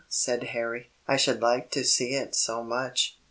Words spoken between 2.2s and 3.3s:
so much."